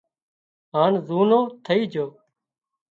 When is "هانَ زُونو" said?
0.75-1.39